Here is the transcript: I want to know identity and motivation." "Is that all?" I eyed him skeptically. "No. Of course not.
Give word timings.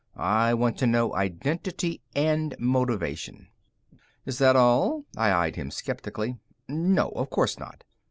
I 0.17 0.55
want 0.55 0.79
to 0.79 0.87
know 0.87 1.13
identity 1.13 2.01
and 2.15 2.55
motivation." 2.57 3.49
"Is 4.25 4.39
that 4.39 4.55
all?" 4.55 5.05
I 5.15 5.31
eyed 5.31 5.57
him 5.57 5.69
skeptically. 5.69 6.39
"No. 6.67 7.09
Of 7.09 7.29
course 7.29 7.59
not. 7.59 7.83